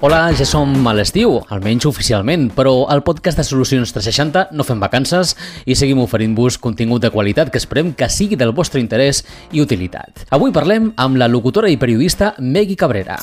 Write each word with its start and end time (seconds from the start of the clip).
Hola, 0.00 0.30
ja 0.32 0.46
som 0.48 0.70
a 0.88 0.94
l'estiu, 0.96 1.34
almenys 1.52 1.84
oficialment, 1.84 2.46
però 2.56 2.86
al 2.88 3.02
podcast 3.04 3.36
de 3.36 3.44
Solucions 3.44 3.92
360 3.92 4.46
no 4.56 4.64
fem 4.64 4.80
vacances 4.80 5.34
i 5.68 5.76
seguim 5.76 6.00
oferint-vos 6.00 6.56
contingut 6.56 7.04
de 7.04 7.12
qualitat 7.12 7.52
que 7.52 7.60
esperem 7.60 7.92
que 7.92 8.08
sigui 8.08 8.40
del 8.40 8.54
vostre 8.56 8.80
interès 8.80 9.20
i 9.52 9.60
utilitat. 9.60 10.24
Avui 10.32 10.56
parlem 10.56 10.94
amb 10.96 11.20
la 11.20 11.28
locutora 11.28 11.68
i 11.68 11.76
periodista 11.76 12.32
Megui 12.40 12.80
Cabrera. 12.80 13.20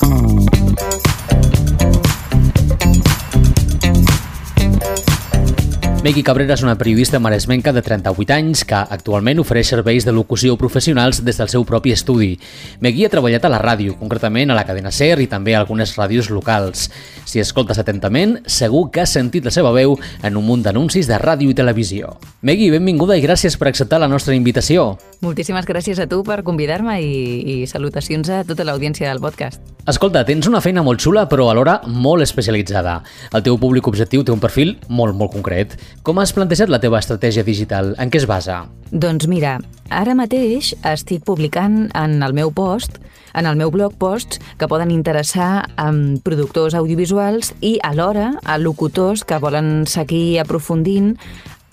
Megui 5.98 6.22
Cabrera 6.22 6.54
és 6.54 6.60
una 6.62 6.76
periodista 6.78 7.18
maresmenca 7.18 7.72
de 7.74 7.80
38 7.82 8.30
anys 8.30 8.60
que 8.70 8.78
actualment 8.78 9.40
ofereix 9.42 9.72
serveis 9.72 10.04
de 10.06 10.12
locució 10.14 10.54
professionals 10.56 11.18
des 11.26 11.40
del 11.40 11.48
seu 11.50 11.64
propi 11.66 11.90
estudi. 11.90 12.36
Megui 12.78 13.02
ha 13.02 13.10
treballat 13.10 13.42
a 13.42 13.50
la 13.50 13.58
ràdio, 13.58 13.96
concretament 13.98 14.52
a 14.52 14.54
la 14.54 14.62
cadena 14.68 14.92
SER 14.94 15.16
i 15.24 15.26
també 15.26 15.56
a 15.56 15.64
algunes 15.64 15.96
ràdios 15.98 16.30
locals. 16.30 16.84
Si 17.26 17.42
escoltes 17.42 17.80
atentament, 17.82 18.36
segur 18.46 18.84
que 18.94 19.02
has 19.02 19.16
sentit 19.18 19.48
la 19.48 19.50
seva 19.50 19.72
veu 19.74 19.96
en 20.22 20.38
un 20.38 20.46
munt 20.46 20.62
d'anuncis 20.68 21.10
de 21.10 21.18
ràdio 21.18 21.50
i 21.50 21.58
televisió. 21.58 22.14
Megui, 22.46 22.70
benvinguda 22.70 23.18
i 23.18 23.24
gràcies 23.24 23.58
per 23.58 23.72
acceptar 23.72 23.98
la 23.98 24.08
nostra 24.08 24.38
invitació. 24.38 24.92
Moltíssimes 25.26 25.66
gràcies 25.66 25.98
a 25.98 26.06
tu 26.06 26.22
per 26.22 26.44
convidar-me 26.46 27.00
i, 27.02 27.10
i 27.42 27.66
salutacions 27.66 28.30
a 28.30 28.44
tota 28.46 28.62
l'audiència 28.62 29.10
del 29.10 29.18
podcast. 29.18 29.58
Escolta, 29.88 30.20
tens 30.28 30.44
una 30.44 30.60
feina 30.60 30.82
molt 30.84 31.00
xula 31.00 31.22
però 31.30 31.46
alhora 31.48 31.78
molt 31.88 32.20
especialitzada. 32.20 32.98
El 33.32 33.42
teu 33.46 33.56
públic 33.58 33.86
objectiu 33.88 34.20
té 34.20 34.34
un 34.34 34.42
perfil 34.42 34.74
molt, 34.86 35.16
molt 35.16 35.32
concret. 35.32 35.78
Com 36.02 36.18
has 36.22 36.32
plantejat 36.32 36.70
la 36.72 36.80
teva 36.80 37.00
estratègia 37.02 37.44
digital? 37.44 37.94
En 38.00 38.10
què 38.10 38.20
es 38.22 38.26
basa? 38.28 38.62
Doncs 38.90 39.26
mira, 39.28 39.58
ara 39.90 40.14
mateix 40.16 40.72
estic 40.88 41.24
publicant 41.26 41.88
en 41.98 42.22
el 42.24 42.32
meu 42.36 42.52
post, 42.54 42.98
en 43.34 43.46
el 43.46 43.58
meu 43.60 43.70
blog 43.70 43.94
posts 44.00 44.40
que 44.58 44.68
poden 44.70 44.90
interessar 44.90 45.66
a 45.76 45.90
productors 46.24 46.74
audiovisuals 46.78 47.52
i 47.60 47.76
alhora 47.84 48.32
a 48.44 48.58
locutors 48.58 49.24
que 49.24 49.38
volen 49.42 49.86
seguir 49.86 50.40
aprofundint 50.40 51.14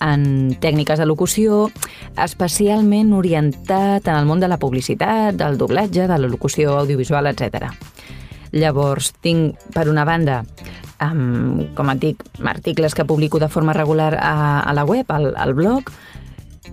en 0.04 0.56
tècniques 0.60 1.00
de 1.00 1.06
locució, 1.08 1.70
especialment 2.20 3.14
orientat 3.16 4.08
en 4.08 4.16
el 4.18 4.26
món 4.28 4.40
de 4.40 4.48
la 4.48 4.58
publicitat, 4.60 5.36
del 5.36 5.56
doblatge, 5.56 6.04
de 6.04 6.18
la 6.18 6.28
locució 6.28 6.76
audiovisual, 6.76 7.30
etc. 7.32 7.70
Llavors, 8.52 9.14
tinc, 9.24 9.56
per 9.72 9.88
una 9.88 10.04
banda, 10.04 10.42
um, 11.04 11.66
com 11.76 11.90
et 11.92 12.02
dic, 12.02 12.22
articles 12.44 12.94
que 12.94 13.06
publico 13.08 13.40
de 13.42 13.48
forma 13.48 13.74
regular 13.76 14.14
a, 14.18 14.60
a 14.60 14.74
la 14.76 14.84
web, 14.84 15.10
al, 15.12 15.32
al 15.36 15.54
blog, 15.54 15.90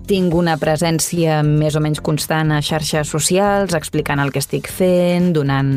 tinc 0.08 0.34
una 0.34 0.56
presència 0.60 1.38
més 1.46 1.76
o 1.78 1.80
menys 1.80 2.02
constant 2.04 2.52
a 2.52 2.60
xarxes 2.64 3.08
socials, 3.08 3.76
explicant 3.76 4.20
el 4.20 4.34
que 4.34 4.42
estic 4.42 4.68
fent, 4.68 5.32
donant 5.36 5.72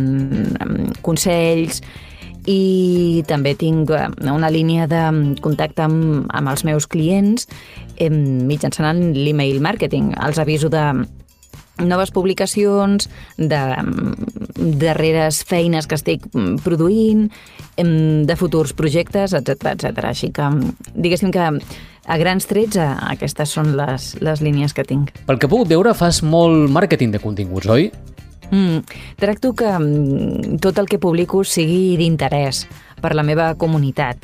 um, 0.63 0.91
consells, 1.05 1.81
i 2.47 3.23
també 3.27 3.53
tinc 3.59 3.91
eh, 3.91 4.07
una 4.31 4.49
línia 4.49 4.87
de 4.87 5.03
contacte 5.43 5.83
amb, 5.83 6.25
amb 6.31 6.51
els 6.53 6.63
meus 6.63 6.87
clients 6.87 7.47
eh, 7.97 8.09
mitjançant 8.09 9.01
l'email 9.15 9.59
marketing. 9.61 10.13
Els 10.23 10.39
aviso 10.39 10.71
de 10.71 10.85
noves 11.83 12.11
publicacions, 12.11 13.09
de 13.37 13.61
darreres 14.81 15.43
feines 15.47 15.87
que 15.87 15.97
estic 15.97 16.25
produint, 16.63 17.27
de 17.77 18.35
futurs 18.39 18.73
projectes, 18.73 19.35
etc 19.37 19.73
etc. 19.75 20.03
Així 20.09 20.31
que, 20.33 20.49
diguéssim 20.95 21.31
que 21.31 21.45
a 22.07 22.17
grans 22.17 22.47
trets, 22.47 22.79
aquestes 22.79 23.51
són 23.53 23.75
les, 23.77 24.13
les 24.23 24.41
línies 24.41 24.73
que 24.73 24.85
tinc. 24.87 25.11
Pel 25.27 25.39
que 25.39 25.49
he 25.49 25.51
pogut 25.51 25.69
veure, 25.69 25.93
fas 25.97 26.23
molt 26.23 26.71
màrqueting 26.71 27.11
de 27.13 27.21
continguts, 27.23 27.67
oi? 27.69 27.91
Mm, 28.47 28.79
tracto 29.19 29.51
que 29.53 29.73
tot 30.63 30.77
el 30.79 30.87
que 30.87 31.01
publico 31.03 31.43
sigui 31.43 31.97
d'interès 31.99 32.63
per 33.03 33.11
la 33.13 33.25
meva 33.27 33.51
comunitat 33.59 34.23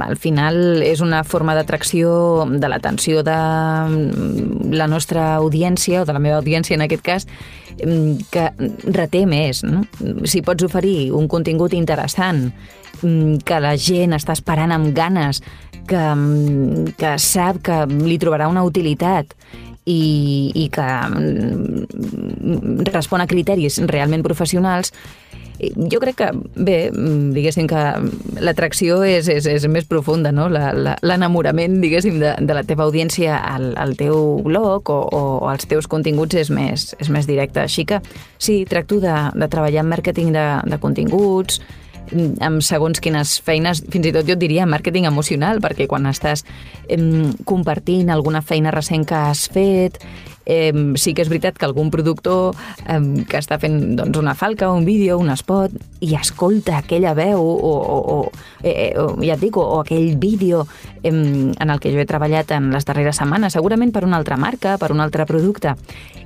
al 0.00 0.16
final 0.16 0.82
és 0.82 1.02
una 1.04 1.22
forma 1.24 1.54
d'atracció 1.56 2.46
de 2.48 2.70
l'atenció 2.70 3.22
de 3.26 3.36
mm, 3.36 4.72
la 4.74 4.88
nostra 4.90 5.34
audiència, 5.36 6.02
o 6.02 6.08
de 6.08 6.16
la 6.16 6.22
meva 6.22 6.40
audiència 6.40 6.76
en 6.76 6.84
aquest 6.86 7.04
cas, 7.04 7.28
mm, 7.78 8.28
que 8.32 8.48
reté 8.94 9.24
més. 9.26 9.62
No? 9.64 9.84
Si 10.24 10.42
pots 10.42 10.66
oferir 10.66 11.12
un 11.12 11.28
contingut 11.28 11.74
interessant, 11.74 12.48
mm, 13.02 13.44
que 13.44 13.60
la 13.60 13.76
gent 13.76 14.16
està 14.16 14.36
esperant 14.36 14.74
amb 14.74 14.94
ganes, 14.96 15.42
que, 15.88 16.04
que 17.00 17.14
sap 17.18 17.62
que 17.64 17.84
li 17.88 18.18
trobarà 18.20 18.50
una 18.50 18.64
utilitat 18.66 19.32
i, 19.88 20.52
i 20.54 20.68
que 20.74 20.88
respon 22.92 23.24
a 23.24 23.28
criteris 23.30 23.80
realment 23.88 24.26
professionals, 24.26 24.92
jo 25.58 25.98
crec 25.98 26.18
que, 26.20 26.28
bé, 26.54 26.76
diguéssim 27.34 27.66
que 27.70 27.80
l'atracció 28.44 29.00
és, 29.06 29.26
és, 29.32 29.46
és 29.50 29.66
més 29.70 29.88
profunda, 29.90 30.30
no? 30.34 30.46
L'enamorament, 30.48 31.80
diguéssim, 31.82 32.20
de, 32.22 32.34
de 32.38 32.56
la 32.56 32.62
teva 32.66 32.86
audiència 32.86 33.40
al, 33.42 33.72
al 33.80 33.96
teu 33.98 34.38
blog 34.46 34.92
o, 34.94 35.00
o 35.02 35.22
als 35.50 35.66
teus 35.70 35.90
continguts 35.90 36.38
és 36.38 36.52
més, 36.54 36.92
és 37.02 37.10
més 37.10 37.26
directe. 37.26 37.64
Així 37.64 37.84
que 37.88 38.00
sí, 38.38 38.62
tracto 38.70 39.00
de, 39.02 39.16
de 39.34 39.50
treballar 39.50 39.82
en 39.82 39.90
màrqueting 39.90 40.30
de, 40.36 40.46
de 40.70 40.78
continguts, 40.82 41.60
amb 42.44 42.62
segons 42.64 43.00
quines 43.02 43.38
feines, 43.44 43.82
fins 43.92 44.08
i 44.08 44.14
tot 44.14 44.28
jo 44.28 44.36
et 44.36 44.42
diria 44.42 44.66
màrqueting 44.68 45.08
emocional, 45.08 45.62
perquè 45.64 45.88
quan 45.90 46.08
estàs 46.10 46.44
eh, 46.88 46.98
compartint 47.48 48.10
alguna 48.10 48.42
feina 48.42 48.74
recent 48.74 49.06
que 49.08 49.18
has 49.28 49.46
fet, 49.52 50.00
eh, 50.48 50.72
sí 50.96 51.14
que 51.14 51.22
és 51.22 51.30
veritat 51.30 51.58
que 51.60 51.68
algun 51.68 51.92
productor 51.94 52.56
eh, 52.88 52.98
que 53.28 53.38
està 53.38 53.60
fent 53.60 53.94
doncs, 54.00 54.18
una 54.18 54.34
falca, 54.34 54.72
un 54.72 54.88
vídeo, 54.88 55.18
un 55.20 55.30
spot, 55.36 55.76
i 56.00 56.14
escolta 56.16 56.78
aquella 56.80 57.12
veu 57.14 57.38
o, 57.38 57.54
o, 57.68 57.98
o, 58.16 58.18
eh, 58.64 58.94
o 58.98 59.12
ja 59.20 59.36
et 59.36 59.42
dic, 59.44 59.60
o, 59.60 59.64
o 59.76 59.80
aquell 59.84 60.16
vídeo 60.18 60.64
eh, 61.02 61.12
en 61.12 61.70
el 61.70 61.78
que 61.78 61.92
jo 61.92 62.00
he 62.00 62.08
treballat 62.08 62.50
en 62.56 62.72
les 62.72 62.88
darreres 62.88 63.20
setmanes, 63.20 63.54
segurament 63.54 63.92
per 63.92 64.06
una 64.08 64.16
altra 64.18 64.40
marca, 64.40 64.78
per 64.80 64.90
un 64.94 65.04
altre 65.04 65.28
producte, 65.28 65.76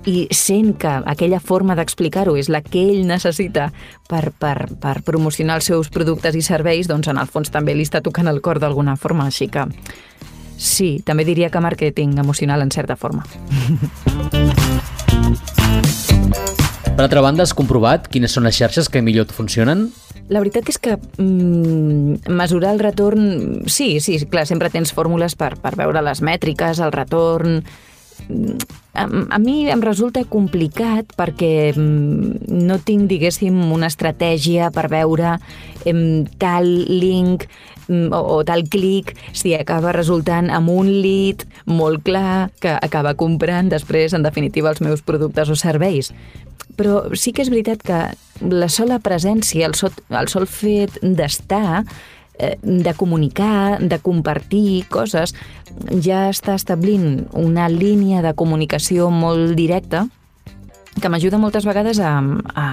i 0.07 0.27
sent 0.35 0.77
que 0.83 0.93
aquella 1.07 1.39
forma 1.43 1.77
d'explicar-ho 1.79 2.35
és 2.39 2.49
la 2.51 2.63
que 2.63 2.81
ell 2.93 3.05
necessita 3.07 3.69
per, 4.09 4.31
per, 4.39 4.69
per 4.83 4.97
promocionar 5.07 5.61
els 5.61 5.69
seus 5.71 5.91
productes 5.91 6.39
i 6.39 6.43
serveis, 6.47 6.89
doncs 6.91 7.11
en 7.11 7.19
el 7.19 7.31
fons 7.31 7.51
també 7.55 7.75
li 7.75 7.87
està 7.87 8.03
tocant 8.03 8.31
el 8.31 8.43
cor 8.43 8.63
d'alguna 8.63 8.97
forma, 8.97 9.29
així 9.31 9.51
que 9.51 9.67
Sí, 10.63 11.01
també 11.03 11.27
diria 11.27 11.51
que 11.51 11.59
màrqueting 11.59 12.15
emocional 12.23 12.63
en 12.63 12.71
certa 12.71 12.95
forma. 12.95 13.27
Per 16.93 17.01
altra 17.07 17.23
banda, 17.25 17.43
has 17.43 17.55
comprovat 17.57 18.05
quines 18.13 18.35
són 18.37 18.45
les 18.47 18.59
xarxes 18.61 18.91
que 18.93 19.01
millor 19.03 19.25
et 19.27 19.33
funcionen? 19.35 19.87
La 20.31 20.43
veritat 20.43 20.69
és 20.71 20.79
que 20.79 20.99
mm, 21.01 22.29
mesurar 22.31 22.75
el 22.77 22.83
retorn... 22.85 23.65
Sí, 23.67 23.97
sí, 24.05 24.19
clar, 24.31 24.45
sempre 24.47 24.71
tens 24.71 24.93
fórmules 24.95 25.35
per, 25.41 25.55
per 25.59 25.73
veure 25.81 26.05
les 26.05 26.23
mètriques, 26.23 26.83
el 26.85 26.93
retorn... 26.95 27.63
A, 28.93 29.39
mi 29.41 29.71
em 29.73 29.81
resulta 29.81 30.21
complicat 30.29 31.15
perquè 31.17 31.73
mm, 31.73 32.53
no 32.69 32.77
tinc, 32.85 33.09
diguéssim, 33.09 33.57
una 33.73 33.89
estratègia 33.89 34.69
per 34.75 34.91
veure 34.93 35.39
em, 35.89 36.27
tal 36.39 36.69
link 36.91 37.49
Mm, 37.89 38.13
o, 38.13 38.39
o 38.39 38.45
tal 38.45 38.63
clic 38.71 39.17
si 39.35 39.55
acaba 39.59 39.93
resultant 39.93 40.51
amb 40.55 40.71
un 40.71 40.89
lead 41.03 41.43
molt 41.67 42.05
clar 42.07 42.53
que 42.63 42.71
acaba 42.73 43.17
comprant 43.19 43.73
després, 43.73 44.15
en 44.15 44.23
definitiva, 44.23 44.71
els 44.71 44.83
meus 44.85 45.03
productes 45.03 45.51
o 45.51 45.59
serveis. 45.59 46.13
Però 46.79 47.03
sí 47.19 47.35
que 47.35 47.43
és 47.43 47.51
veritat 47.53 47.83
que 47.85 48.01
la 48.49 48.69
sola 48.73 49.01
presència, 49.03 49.67
el 49.67 49.75
sol, 49.77 49.93
el 50.09 50.31
sol 50.33 50.47
fet 50.47 50.97
d'estar, 51.03 51.83
de 52.63 52.95
comunicar, 52.99 53.79
de 53.81 53.99
compartir 54.03 54.85
coses, 54.93 55.35
ja 56.05 56.27
està 56.31 56.57
establint 56.59 57.27
una 57.39 57.69
línia 57.73 58.23
de 58.25 58.35
comunicació 58.39 59.11
molt 59.11 59.57
directa 59.59 60.07
que 61.01 61.09
m'ajuda 61.09 61.41
moltes 61.41 61.65
vegades 61.65 62.01
a, 62.05 62.19
a, 62.21 62.67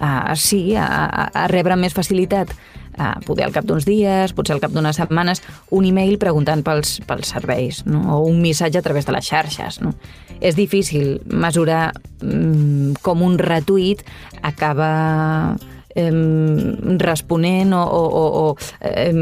a, 0.00 0.10
a, 0.32 0.36
sí, 0.36 0.74
a, 0.74 0.88
a 1.30 1.46
rebre 1.52 1.76
més 1.78 1.94
facilitat 1.94 2.50
a 2.98 3.12
poder 3.22 3.46
al 3.46 3.54
cap 3.54 3.66
d'uns 3.66 3.86
dies, 3.86 4.34
potser 4.34 4.56
al 4.56 4.62
cap 4.62 4.74
d'unes 4.74 4.98
setmanes, 4.98 5.40
un 5.70 5.86
e-mail 5.86 6.18
preguntant 6.18 6.64
pels, 6.66 6.98
pels 7.06 7.30
serveis, 7.30 7.84
no? 7.86 8.02
o 8.16 8.24
un 8.26 8.42
missatge 8.42 8.80
a 8.80 8.84
través 8.84 9.06
de 9.06 9.14
les 9.14 9.28
xarxes. 9.30 9.78
No? 9.84 9.94
És 10.40 10.58
difícil 10.58 11.20
mesurar 11.30 11.92
mm, 12.20 12.98
com 13.02 13.22
un 13.22 13.38
retuit 13.38 14.02
acaba 14.42 15.56
eh, 15.98 16.96
responent 17.02 17.74
o, 17.76 17.82
o, 17.82 18.24
o, 18.42 18.44
eh, 18.80 19.12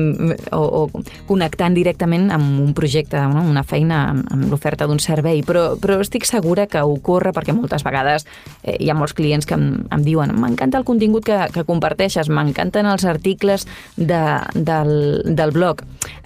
o, 0.52 0.60
o 0.60 1.02
connectant 1.28 1.76
directament 1.76 2.30
amb 2.34 2.60
un 2.62 2.74
projecte, 2.76 3.20
no? 3.32 3.44
una 3.46 3.64
feina, 3.66 4.02
amb, 4.12 4.26
amb 4.32 4.50
l'oferta 4.52 4.88
d'un 4.88 5.00
servei, 5.02 5.42
però, 5.46 5.68
però 5.80 5.98
estic 6.04 6.28
segura 6.28 6.68
que 6.70 6.82
ocorre 6.84 7.32
perquè 7.36 7.54
moltes 7.56 7.84
vegades 7.86 8.26
eh, 8.62 8.76
hi 8.80 8.90
ha 8.90 8.98
molts 8.98 9.16
clients 9.16 9.48
que 9.48 9.56
em, 9.56 9.86
em 9.92 10.04
diuen 10.06 10.34
m'encanta 10.36 10.80
el 10.80 10.86
contingut 10.88 11.26
que, 11.26 11.38
que 11.54 11.66
comparteixes, 11.68 12.30
m'encanten 12.30 12.88
els 12.90 13.06
articles 13.08 13.66
de, 13.96 14.22
del, 14.54 14.92
del 15.36 15.54
blog. 15.56 15.82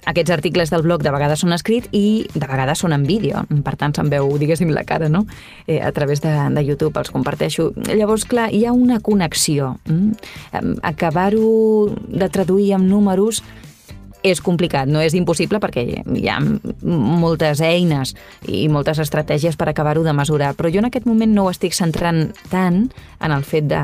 Aquests 0.09 0.33
articles 0.33 0.71
del 0.73 0.83
blog 0.85 1.03
de 1.05 1.13
vegades 1.13 1.43
són 1.43 1.53
escrits 1.53 1.91
i 1.95 2.25
de 2.33 2.47
vegades 2.47 2.81
són 2.81 2.95
en 2.95 3.05
vídeo, 3.05 3.43
per 3.65 3.75
tant 3.77 3.93
se'n 3.95 4.09
veu, 4.11 4.31
diguéssim, 4.41 4.71
la 4.73 4.83
cara, 4.87 5.09
no? 5.13 5.25
Eh, 5.67 5.79
a 5.81 5.91
través 5.93 6.23
de, 6.23 6.31
de 6.55 6.63
YouTube 6.65 6.97
els 6.97 7.11
comparteixo. 7.13 7.69
Llavors, 7.91 8.25
clar, 8.25 8.49
hi 8.53 8.65
ha 8.65 8.73
una 8.73 8.99
connexió. 9.03 9.75
Mm? 9.85 10.17
Acabar-ho 10.83 11.89
de 12.07 12.29
traduir 12.29 12.73
en 12.77 12.87
números 12.89 13.41
és 14.21 14.41
complicat, 14.41 14.85
no 14.85 15.01
és 15.01 15.15
impossible 15.17 15.57
perquè 15.61 15.81
hi 15.81 16.27
ha 16.29 16.37
moltes 16.85 17.61
eines 17.65 18.13
i 18.45 18.67
moltes 18.69 19.01
estratègies 19.01 19.57
per 19.57 19.71
acabar-ho 19.71 20.03
de 20.05 20.13
mesurar, 20.13 20.53
però 20.57 20.69
jo 20.69 20.81
en 20.81 20.91
aquest 20.91 21.07
moment 21.09 21.33
no 21.33 21.47
ho 21.47 21.53
estic 21.53 21.73
centrant 21.73 22.29
tant 22.51 22.83
en 23.19 23.33
el 23.33 23.45
fet 23.47 23.67
de 23.71 23.81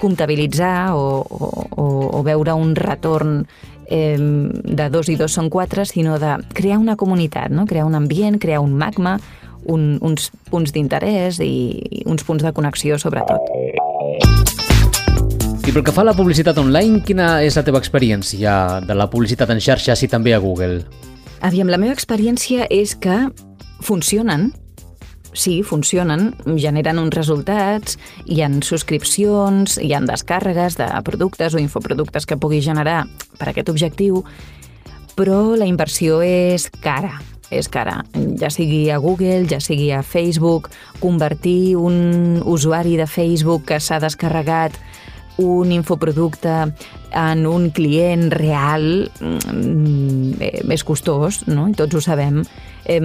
comptabilitzar 0.00 0.94
o, 0.96 1.22
o, 1.22 1.86
o 2.18 2.22
veure 2.26 2.56
un 2.56 2.74
retorn 2.74 3.44
eh, 3.86 4.16
de 4.18 4.88
dos 4.90 5.08
i 5.12 5.18
dos 5.20 5.36
són 5.36 5.50
quatre, 5.52 5.84
sinó 5.86 6.18
de 6.18 6.36
crear 6.56 6.80
una 6.80 6.96
comunitat, 6.96 7.52
no? 7.52 7.66
crear 7.66 7.86
un 7.86 7.94
ambient, 7.94 8.40
crear 8.40 8.60
un 8.64 8.74
magma, 8.80 9.18
un, 9.64 9.98
uns 10.04 10.30
punts 10.50 10.72
d'interès 10.72 11.40
i 11.44 12.04
uns 12.04 12.24
punts 12.24 12.44
de 12.44 12.52
connexió, 12.56 12.98
sobretot. 13.00 14.33
I 15.64 15.72
pel 15.72 15.80
que 15.80 15.94
fa 15.96 16.02
a 16.02 16.10
la 16.10 16.12
publicitat 16.12 16.58
online, 16.60 16.98
quina 17.08 17.38
és 17.40 17.54
la 17.56 17.62
teva 17.64 17.80
experiència 17.80 18.82
de 18.84 18.94
la 18.98 19.06
publicitat 19.08 19.48
en 19.48 19.62
xarxes 19.64 20.02
i 20.04 20.08
també 20.12 20.34
a 20.36 20.40
Google? 20.42 20.82
Aviam, 21.40 21.70
la 21.72 21.78
meva 21.80 21.94
experiència 21.96 22.66
és 22.68 22.92
que 22.92 23.14
funcionen, 23.80 24.50
sí, 25.32 25.62
funcionen, 25.64 26.34
generen 26.60 27.00
uns 27.00 27.16
resultats, 27.16 27.96
hi 28.28 28.42
han 28.44 28.60
subscripcions, 28.60 29.78
hi 29.80 29.94
han 29.96 30.04
descàrregues 30.04 30.76
de 30.76 30.90
productes 31.06 31.56
o 31.56 31.62
infoproductes 31.62 32.28
que 32.28 32.36
pugui 32.36 32.60
generar 32.60 33.06
per 33.38 33.48
aquest 33.48 33.72
objectiu, 33.72 34.20
però 35.16 35.54
la 35.56 35.64
inversió 35.64 36.20
és 36.20 36.68
cara, 36.84 37.22
és 37.48 37.72
cara. 37.72 38.02
Ja 38.36 38.52
sigui 38.52 38.90
a 38.92 39.00
Google, 39.00 39.46
ja 39.48 39.62
sigui 39.64 39.88
a 39.96 40.02
Facebook, 40.04 40.68
convertir 41.00 41.78
un 41.80 42.42
usuari 42.44 42.98
de 43.00 43.08
Facebook 43.08 43.64
que 43.72 43.80
s'ha 43.80 44.02
descarregat 44.04 44.76
un 45.38 45.72
infoproducte 45.72 46.72
en 47.14 47.46
un 47.46 47.70
client 47.70 48.30
real 48.32 49.10
mm, 49.20 50.40
eh, 50.40 50.62
és 50.74 50.84
costós, 50.84 51.44
no? 51.48 51.68
i 51.68 51.74
tots 51.78 51.94
ho 51.94 52.02
sabem. 52.02 52.42
Eh, 52.84 53.00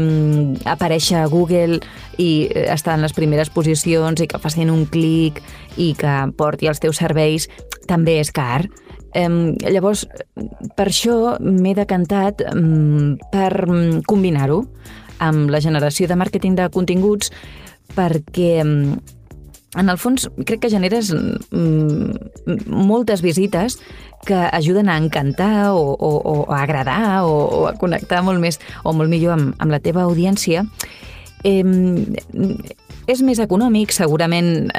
aparèixer 0.68 1.22
a 1.22 1.30
Google 1.32 1.80
i 2.18 2.50
eh, 2.50 2.68
estar 2.74 2.98
en 2.98 3.06
les 3.06 3.16
primeres 3.16 3.50
posicions 3.54 4.22
i 4.22 4.28
que 4.28 4.42
facin 4.42 4.74
un 4.74 4.86
clic 4.90 5.42
i 5.78 5.94
que 5.98 6.16
porti 6.38 6.70
els 6.70 6.82
teus 6.82 7.02
serveis 7.02 7.50
també 7.88 8.20
és 8.20 8.34
car. 8.34 8.66
Eh, 9.14 9.30
llavors, 9.70 10.06
per 10.78 10.90
això 10.90 11.38
m'he 11.42 11.76
decantat 11.78 12.44
eh, 12.46 12.56
per 13.32 13.52
combinar-ho 14.10 14.64
amb 15.20 15.50
la 15.52 15.60
generació 15.60 16.08
de 16.08 16.16
màrqueting 16.16 16.56
de 16.56 16.70
continguts 16.74 17.34
perquè 17.96 18.62
en 19.78 19.90
el 19.90 20.00
fons 20.02 20.26
crec 20.48 20.64
que 20.64 20.72
generes 20.74 21.12
mm, 21.14 22.66
moltes 22.66 23.22
visites 23.22 23.78
que 24.26 24.36
ajuden 24.36 24.90
a 24.90 24.98
encantar 24.98 25.72
o, 25.72 25.94
o, 25.94 26.10
o 26.34 26.52
a 26.52 26.64
agradar 26.64 27.24
o, 27.24 27.36
o 27.46 27.68
a 27.70 27.76
connectar 27.78 28.24
molt 28.26 28.42
més 28.42 28.60
o 28.84 28.94
molt 28.94 29.12
millor 29.12 29.38
amb, 29.38 29.54
amb 29.62 29.72
la 29.72 29.80
teva 29.84 30.08
audiència. 30.08 30.66
Eh, 31.44 31.64
és 33.10 33.22
més 33.26 33.40
econòmic, 33.42 33.90
segurament 33.96 34.70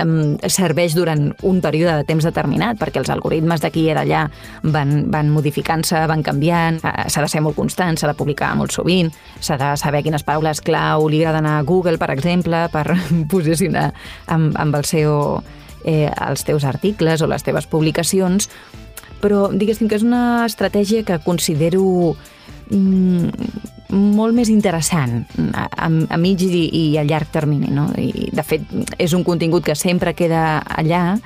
serveix 0.46 0.94
durant 0.94 1.30
un 1.46 1.58
període 1.64 1.96
de 1.98 2.06
temps 2.06 2.26
determinat, 2.26 2.78
perquè 2.78 3.00
els 3.02 3.10
algoritmes 3.10 3.62
d'aquí 3.62 3.88
i 3.88 3.96
d'allà 3.96 4.24
van, 4.70 4.92
van 5.10 5.32
modificant-se, 5.34 6.04
van 6.06 6.22
canviant, 6.26 6.78
eh, 6.86 7.08
s'ha 7.10 7.24
de 7.24 7.30
ser 7.32 7.42
molt 7.42 7.58
constant, 7.58 7.98
s'ha 7.98 8.12
de 8.12 8.18
publicar 8.18 8.52
molt 8.58 8.74
sovint, 8.76 9.10
s'ha 9.40 9.58
de 9.58 9.72
saber 9.80 10.04
quines 10.06 10.22
paraules 10.26 10.62
clau 10.62 11.08
li 11.10 11.24
agraden 11.24 11.48
a 11.50 11.56
Google, 11.66 11.98
per 11.98 12.12
exemple, 12.14 12.68
per 12.70 12.86
posicionar 13.32 13.90
amb, 14.30 14.54
amb 14.54 14.78
el 14.78 14.86
seu, 14.86 15.42
eh, 15.82 16.06
els 16.28 16.46
teus 16.46 16.64
articles 16.68 17.22
o 17.22 17.30
les 17.30 17.42
teves 17.42 17.66
publicacions, 17.66 18.46
però 19.20 19.48
diguéssim 19.50 19.90
que 19.90 19.98
és 19.98 20.06
una 20.06 20.46
estratègia 20.46 21.02
que 21.04 21.18
considero 21.26 22.14
mm, 22.70 23.79
molt 23.92 24.36
més 24.36 24.50
interessant 24.52 25.24
a, 25.54 25.68
a 25.86 26.18
mig 26.20 26.42
i, 26.46 26.64
i 26.66 26.84
a 26.98 27.04
llarg 27.06 27.30
termini. 27.32 27.70
No? 27.74 27.88
I, 27.98 28.30
de 28.32 28.44
fet, 28.46 28.66
és 28.98 29.14
un 29.16 29.24
contingut 29.26 29.66
que 29.66 29.76
sempre 29.78 30.14
queda 30.18 30.60
allà 30.62 31.18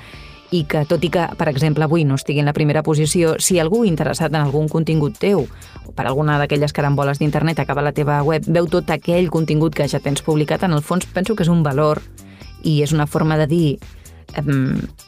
i 0.55 0.62
que, 0.70 0.84
tot 0.87 1.02
i 1.05 1.11
que, 1.11 1.25
per 1.38 1.49
exemple, 1.50 1.84
avui 1.84 2.05
no 2.06 2.19
estigui 2.19 2.43
en 2.43 2.49
la 2.49 2.55
primera 2.56 2.84
posició, 2.87 3.34
si 3.43 3.58
algú 3.58 3.82
interessat 3.88 4.32
en 4.32 4.43
algun 4.43 4.69
contingut 4.70 5.19
teu, 5.19 5.46
o 5.84 5.94
per 5.96 6.06
alguna 6.06 6.38
d'aquelles 6.38 6.72
caramboles 6.72 7.19
d'internet 7.19 7.64
acaba 7.64 7.82
la 7.82 7.94
teva 7.96 8.20
web, 8.22 8.46
veu 8.46 8.69
tot 8.70 8.90
aquell 8.94 9.31
contingut 9.34 9.75
que 9.75 9.88
ja 9.90 10.02
tens 10.05 10.22
publicat, 10.22 10.62
en 10.62 10.76
el 10.76 10.84
fons 10.84 11.08
penso 11.10 11.34
que 11.34 11.43
és 11.46 11.52
un 11.52 11.64
valor 11.67 12.02
i 12.62 12.81
és 12.82 12.94
una 12.94 13.08
forma 13.10 13.38
de 13.40 13.49
dir 13.50 13.69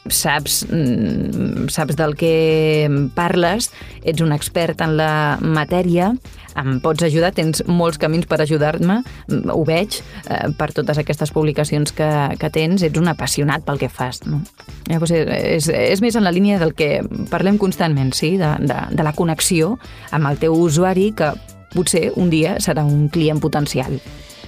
saps, 0.09 0.65
mm, 0.69 1.67
saps 1.73 1.97
del 1.99 2.15
que 2.15 2.87
parles, 3.15 3.71
ets 4.03 4.21
un 4.21 4.31
expert 4.31 4.81
en 4.81 4.97
la 4.97 5.37
matèria, 5.41 6.13
em 6.57 6.79
pots 6.81 7.03
ajudar, 7.05 7.33
tens 7.37 7.61
molts 7.69 7.99
camins 8.01 8.25
per 8.25 8.39
ajudar-me, 8.41 9.01
mm, 9.27 9.49
ho 9.53 9.63
veig 9.65 9.99
eh, 10.01 10.49
per 10.57 10.71
totes 10.73 10.97
aquestes 10.97 11.31
publicacions 11.31 11.93
que, 11.93 12.09
que 12.39 12.49
tens, 12.49 12.83
ets 12.83 12.97
un 12.97 13.07
apassionat 13.07 13.65
pel 13.67 13.77
que 13.77 13.89
fas. 13.89 14.23
No? 14.25 14.41
Llavors, 14.87 15.11
és, 15.11 15.69
és 15.69 16.01
més 16.01 16.15
en 16.15 16.25
la 16.25 16.33
línia 16.33 16.59
del 16.59 16.73
que 16.73 17.03
parlem 17.29 17.59
constantment, 17.61 18.13
sí? 18.13 18.37
de, 18.37 18.55
de, 18.59 18.79
de 18.91 19.05
la 19.05 19.13
connexió 19.13 19.77
amb 20.11 20.31
el 20.31 20.41
teu 20.41 20.57
usuari 20.57 21.11
que 21.17 21.33
potser 21.75 22.11
un 22.15 22.31
dia 22.31 22.57
serà 22.63 22.85
un 22.87 23.07
client 23.13 23.41
potencial. 23.43 23.99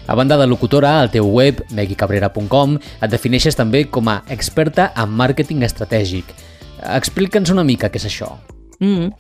A 0.10 0.16
banda 0.16 0.40
de 0.42 0.48
locutora, 0.48 0.96
al 1.04 1.12
teu 1.14 1.28
web, 1.30 1.60
meguicabrera.com, 1.70 2.80
et 2.82 3.12
defineixes 3.14 3.54
també 3.54 3.84
com 3.94 4.10
a 4.10 4.24
experta 4.34 4.90
en 4.98 5.14
màrqueting 5.14 5.62
estratègic. 5.68 6.34
Explica'ns 6.98 7.54
una 7.54 7.68
mica 7.68 7.94
què 7.94 8.02
és 8.02 8.10
això. 8.10 8.34
Mm. 8.80 9.12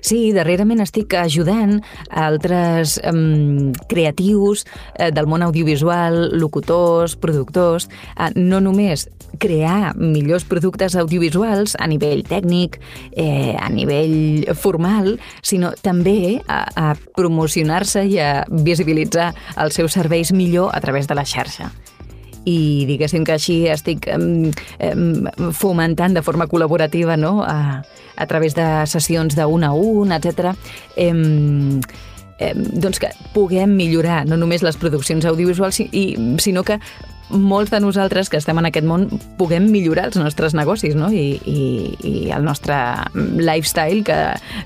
Sí, 0.00 0.32
darrerament 0.32 0.80
estic 0.80 1.12
ajudant 1.18 1.82
altres 2.08 2.96
um, 3.04 3.72
creatius 3.90 4.64
uh, 4.64 5.10
del 5.12 5.28
món 5.28 5.44
audiovisual, 5.44 6.38
locutors, 6.40 7.16
productors, 7.20 7.90
a 8.16 8.30
no 8.36 8.62
només 8.64 9.06
crear 9.38 9.92
millors 9.98 10.46
productes 10.48 10.96
audiovisuals 10.96 11.76
a 11.78 11.88
nivell 11.90 12.22
tècnic, 12.24 12.78
eh, 13.12 13.52
a 13.58 13.68
nivell 13.68 14.46
formal, 14.56 15.18
sinó 15.42 15.74
també 15.82 16.40
a, 16.48 16.62
a 16.72 16.86
promocionar-se 17.18 18.06
i 18.08 18.16
a 18.22 18.30
visibilitzar 18.48 19.32
els 19.60 19.76
seus 19.76 19.98
serveis 19.98 20.32
millor 20.32 20.72
a 20.72 20.80
través 20.80 21.10
de 21.10 21.18
la 21.18 21.26
xarxa 21.26 21.72
i 22.46 22.86
diguéssim 22.86 23.24
que 23.26 23.34
així 23.34 23.56
estic 23.70 24.06
fomentant 25.52 26.14
de 26.14 26.22
forma 26.22 26.46
col·laborativa 26.46 27.16
no? 27.18 27.40
a, 27.42 27.82
a 28.16 28.26
través 28.30 28.54
de 28.54 28.66
sessions 28.86 29.34
d'un 29.36 29.66
a 29.66 29.72
un, 29.74 30.14
etc. 30.14 30.54
Um, 30.96 31.82
eh, 32.38 32.54
doncs 32.54 33.02
que 33.02 33.10
puguem 33.34 33.76
millorar 33.76 34.24
no 34.28 34.38
només 34.38 34.62
les 34.62 34.78
produccions 34.78 35.26
audiovisuals, 35.26 35.82
i, 35.90 36.06
sinó 36.42 36.64
que 36.64 36.78
molts 37.28 37.72
de 37.72 37.80
nosaltres 37.82 38.28
que 38.30 38.38
estem 38.38 38.58
en 38.60 38.68
aquest 38.68 38.86
món 38.86 39.08
puguem 39.38 39.66
millorar 39.72 40.06
els 40.10 40.18
nostres 40.20 40.54
negocis 40.54 40.94
no? 40.94 41.08
I, 41.10 41.40
i, 41.42 41.62
i 42.06 42.14
el 42.30 42.46
nostre 42.46 42.76
lifestyle 43.14 44.04
que 44.06 44.18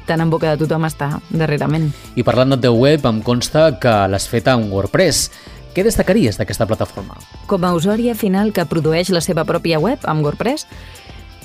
tan 0.07 0.21
en 0.21 0.33
boca 0.33 0.53
de 0.53 0.61
tothom 0.61 0.85
està 0.89 1.15
darrerament. 1.31 1.89
I 2.21 2.27
parlant 2.27 2.59
teu 2.61 2.77
web, 2.77 3.07
em 3.09 3.23
consta 3.25 3.71
que 3.81 3.95
l'has 4.13 4.29
fet 4.29 4.51
en 4.53 4.69
WordPress. 4.73 5.31
Què 5.75 5.85
destacaries 5.87 6.39
d'aquesta 6.41 6.67
plataforma? 6.67 7.19
Com 7.51 7.63
a 7.65 7.75
usuària 7.77 8.17
final 8.19 8.51
que 8.55 8.67
produeix 8.67 9.13
la 9.15 9.23
seva 9.23 9.45
pròpia 9.47 9.79
web 9.79 10.03
amb 10.11 10.27
WordPress, 10.27 10.67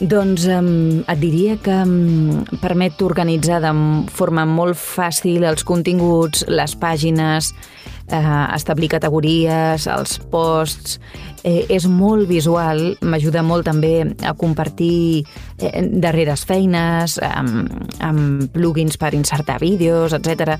doncs 0.01 0.47
um, 0.51 1.03
et 1.07 1.19
diria 1.21 1.55
que 1.61 1.75
um, 1.85 2.41
permet 2.59 2.99
organitzar 3.05 3.61
de 3.63 3.71
forma 4.11 4.43
molt 4.49 4.75
fàcil 4.81 5.45
els 5.47 5.63
continguts, 5.63 6.43
les 6.49 6.73
pàgines, 6.75 7.53
eh, 8.09 8.47
establir 8.55 8.91
categories, 8.97 9.87
els 9.87 10.19
posts... 10.31 10.99
Eh, 11.45 11.61
és 11.69 11.83
molt 11.85 12.25
visual, 12.25 12.79
m'ajuda 13.05 13.43
molt 13.45 13.67
també 13.69 13.99
a 14.25 14.31
compartir 14.33 15.27
eh, 15.61 15.83
darreres 16.01 16.41
feines, 16.49 17.19
amb, 17.21 17.69
amb 18.01 18.47
plugins 18.49 18.97
per 18.97 19.11
insertar 19.13 19.59
vídeos, 19.61 20.15
etc. 20.17 20.55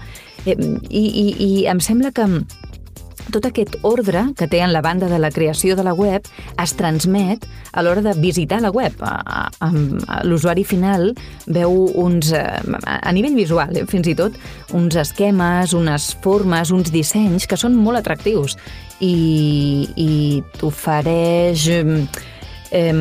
Eh, 0.46 0.54
i, 0.54 1.02
i, 1.02 1.26
I 1.42 1.50
em 1.74 1.82
sembla 1.82 2.14
que 2.14 2.28
tot 3.34 3.46
aquest 3.48 3.78
ordre 3.88 4.28
que 4.38 4.48
té 4.52 4.62
en 4.64 4.74
la 4.74 4.82
banda 4.86 5.08
de 5.12 5.20
la 5.20 5.32
creació 5.34 5.76
de 5.76 5.84
la 5.86 5.94
web 5.94 6.26
es 6.62 6.74
transmet 6.78 7.46
a 7.74 7.84
l'hora 7.84 8.04
de 8.06 8.14
visitar 8.20 8.62
la 8.64 8.72
web. 8.72 8.94
L'usuari 10.24 10.64
final 10.64 11.14
veu 11.46 11.86
uns, 12.02 12.32
eh, 12.32 12.62
a 12.86 13.12
nivell 13.12 13.36
visual, 13.36 13.76
eh, 13.76 13.86
fins 13.86 14.08
i 14.08 14.16
tot, 14.16 14.34
uns 14.74 14.96
esquemes, 14.96 15.74
unes 15.74 16.16
formes, 16.22 16.72
uns 16.72 16.92
dissenys 16.92 17.48
que 17.48 17.58
són 17.58 17.76
molt 17.76 17.98
atractius 17.98 18.58
i, 19.00 19.88
i 19.96 20.44
t'ofereix 20.60 21.68
eh, 21.70 22.92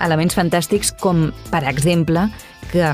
elements 0.00 0.34
fantàstics 0.34 0.92
com, 1.00 1.30
per 1.50 1.64
exemple, 1.68 2.28
que 2.72 2.92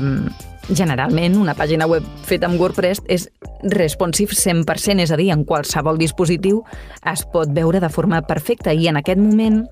Generalment, 0.69 1.35
una 1.41 1.55
pàgina 1.57 1.87
web 1.89 2.05
feta 2.27 2.47
amb 2.47 2.61
WordPress 2.61 3.01
és 3.11 3.27
responsive 3.73 4.37
100%, 4.37 5.01
és 5.03 5.11
a 5.11 5.17
dir, 5.19 5.31
en 5.33 5.45
qualsevol 5.45 5.99
dispositiu 5.99 6.61
es 7.11 7.25
pot 7.33 7.51
veure 7.53 7.81
de 7.81 7.89
forma 7.89 8.21
perfecta 8.27 8.73
i 8.73 8.87
en 8.87 9.01
aquest 9.01 9.19
moment 9.19 9.63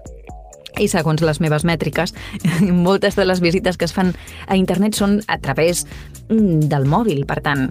i 0.79 0.87
segons 0.87 1.21
les 1.25 1.39
meves 1.43 1.65
mètriques, 1.67 2.13
moltes 2.87 3.17
de 3.19 3.25
les 3.25 3.41
visites 3.43 3.77
que 3.77 3.87
es 3.89 3.95
fan 3.95 4.13
a 4.47 4.57
internet 4.59 4.95
són 4.97 5.19
a 5.27 5.39
través 5.41 5.85
mm, 6.29 6.69
del 6.71 6.87
mòbil. 6.89 7.25
Per 7.29 7.39
tant, 7.45 7.67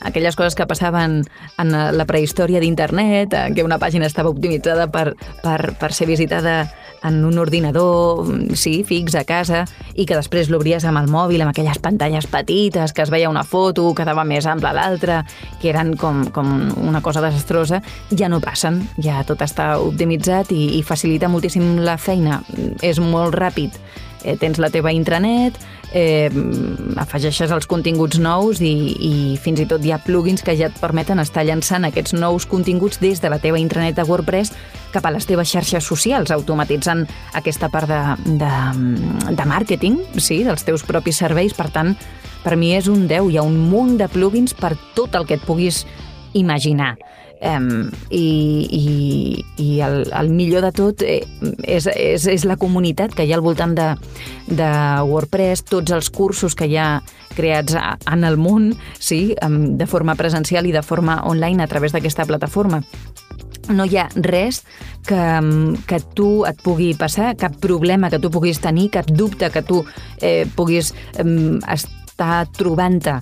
aquelles 0.00 0.36
coses 0.36 0.56
que 0.58 0.66
passaven 0.68 1.22
en 1.62 1.72
la 1.72 2.06
prehistòria 2.08 2.60
d'internet, 2.60 3.34
eh, 3.34 3.48
que 3.54 3.64
una 3.64 3.80
pàgina 3.82 4.08
estava 4.08 4.32
optimitzada 4.32 4.88
per, 4.92 5.12
per, 5.42 5.74
per 5.80 5.92
ser 5.92 6.08
visitada 6.10 6.66
en 7.04 7.24
un 7.24 7.38
ordinador, 7.38 8.26
sí, 8.56 8.82
fix 8.86 9.16
a 9.18 9.24
casa, 9.28 9.64
i 9.94 10.06
que 10.06 10.16
després 10.16 10.50
l'obries 10.52 10.84
amb 10.88 11.00
el 11.00 11.10
mòbil, 11.12 11.42
amb 11.42 11.52
aquelles 11.52 11.80
pantalles 11.82 12.28
petites, 12.30 12.94
que 12.94 13.04
es 13.04 13.12
veia 13.12 13.30
una 13.30 13.44
foto, 13.44 13.88
quedava 13.94 14.24
més 14.24 14.46
ampla 14.46 14.74
l'altra, 14.76 15.22
que 15.60 15.72
eren 15.72 15.96
com, 15.98 16.24
com 16.34 16.52
una 16.82 17.02
cosa 17.02 17.24
desastrosa, 17.24 17.82
ja 18.10 18.30
no 18.32 18.40
passen, 18.44 18.82
ja 19.02 19.22
tot 19.28 19.42
està 19.44 19.74
optimitzat 19.82 20.54
i, 20.54 20.78
i 20.78 20.82
facilita 20.86 21.30
moltíssim 21.32 21.78
la 21.82 21.98
feina. 21.98 22.42
És 22.82 23.00
molt 23.02 23.34
ràpid, 23.36 23.78
eh, 24.24 24.36
tens 24.40 24.62
la 24.62 24.70
teva 24.72 24.94
intranet, 24.94 25.58
eh, 25.92 26.30
afegeixes 27.00 27.52
els 27.52 27.68
continguts 27.70 28.18
nous 28.22 28.60
i, 28.64 28.72
i 28.96 29.12
fins 29.40 29.62
i 29.62 29.66
tot 29.68 29.84
hi 29.84 29.92
ha 29.92 30.00
plugins 30.02 30.42
que 30.44 30.56
ja 30.58 30.68
et 30.70 30.80
permeten 30.80 31.20
estar 31.22 31.44
llançant 31.46 31.86
aquests 31.88 32.16
nous 32.16 32.46
continguts 32.48 33.00
des 33.02 33.20
de 33.20 33.30
la 33.32 33.40
teva 33.42 33.60
intranet 33.60 33.96
de 33.96 34.06
WordPress 34.08 34.52
cap 34.92 35.06
a 35.06 35.12
les 35.14 35.26
teves 35.26 35.48
xarxes 35.48 35.84
socials, 35.84 36.32
automatitzant 36.34 37.06
aquesta 37.38 37.70
part 37.72 37.88
de, 37.88 38.00
de, 38.40 38.52
de 39.32 39.48
màrqueting, 39.48 39.98
sí, 40.20 40.42
dels 40.44 40.66
teus 40.68 40.84
propis 40.84 41.22
serveis. 41.22 41.56
Per 41.56 41.70
tant, 41.72 41.94
per 42.44 42.58
mi 42.60 42.74
és 42.76 42.88
un 42.92 43.06
10. 43.08 43.30
Hi 43.32 43.38
ha 43.40 43.46
un 43.46 43.56
munt 43.70 43.96
de 44.00 44.08
plugins 44.12 44.52
per 44.52 44.74
tot 44.96 45.16
el 45.16 45.26
que 45.28 45.38
et 45.40 45.46
puguis 45.46 45.86
imaginar. 46.34 46.96
Um, 47.42 47.90
i, 48.14 48.68
i, 48.70 49.44
i 49.58 49.80
el, 49.82 50.04
el 50.14 50.28
millor 50.30 50.62
de 50.62 50.70
tot 50.70 51.00
eh, 51.02 51.24
és, 51.66 51.88
és, 51.90 52.26
és 52.30 52.44
la 52.46 52.54
comunitat 52.54 53.16
que 53.18 53.26
hi 53.26 53.32
ha 53.32 53.38
al 53.40 53.42
voltant 53.42 53.74
de, 53.74 53.88
de 54.46 54.68
WordPress, 55.08 55.64
tots 55.66 55.90
els 55.90 56.12
cursos 56.14 56.54
que 56.54 56.70
hi 56.70 56.78
ha 56.78 57.00
creats 57.34 57.74
en 57.74 58.22
el 58.28 58.38
món, 58.38 58.70
sí, 58.94 59.34
um, 59.42 59.74
de 59.74 59.90
forma 59.90 60.14
presencial 60.14 60.70
i 60.70 60.76
de 60.76 60.84
forma 60.86 61.18
online 61.26 61.66
a 61.66 61.70
través 61.72 61.96
d'aquesta 61.96 62.28
plataforma 62.30 62.84
no 63.70 63.86
hi 63.86 63.98
ha 63.98 64.08
res 64.16 64.62
que, 65.06 65.22
que 65.86 66.00
tu 66.16 66.42
et 66.48 66.58
pugui 66.64 66.92
passar, 66.98 67.34
cap 67.38 67.54
problema 67.62 68.10
que 68.10 68.20
tu 68.22 68.30
puguis 68.32 68.60
tenir, 68.62 68.90
cap 68.94 69.08
dubte 69.10 69.50
que 69.54 69.62
tu 69.66 69.82
eh, 70.20 70.46
puguis 70.56 70.92
eh, 71.18 71.26
estar 71.74 72.46
trobant-te 72.58 73.20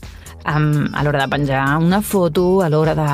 um, 0.49 0.89
a 0.95 1.05
l'hora 1.05 1.25
de 1.25 1.29
penjar 1.33 1.65
una 1.81 2.01
foto, 2.03 2.63
a 2.63 2.69
l'hora 2.73 2.95
de, 2.99 3.07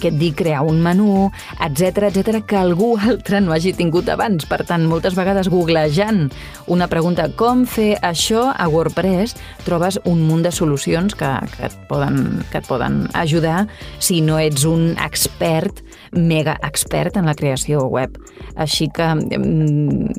què 0.00 0.10
et 0.12 0.18
dic, 0.20 0.36
crear 0.42 0.62
un 0.66 0.80
menú, 0.84 1.30
etc 1.62 2.08
etc 2.10 2.42
que 2.46 2.58
algú 2.58 2.94
altre 3.08 3.40
no 3.40 3.54
hagi 3.54 3.74
tingut 3.76 4.08
abans. 4.12 4.46
Per 4.50 4.62
tant, 4.66 4.86
moltes 4.90 5.16
vegades 5.18 5.50
googlejant 5.52 6.28
una 6.70 6.88
pregunta 6.90 7.28
com 7.38 7.64
fer 7.68 7.94
això 8.02 8.48
a 8.52 8.68
WordPress, 8.70 9.36
trobes 9.64 10.00
un 10.04 10.24
munt 10.28 10.44
de 10.44 10.52
solucions 10.54 11.14
que, 11.18 11.30
que, 11.56 11.68
et, 11.70 11.76
poden, 11.88 12.44
que 12.50 12.60
et 12.60 12.68
poden 12.68 13.04
ajudar 13.14 13.66
si 13.98 14.20
no 14.24 14.38
ets 14.40 14.64
un 14.68 14.94
expert, 14.98 15.82
mega 16.14 16.54
expert 16.62 17.16
en 17.18 17.26
la 17.26 17.34
creació 17.34 17.84
web. 17.90 18.16
Així 18.60 18.86
que 18.94 19.06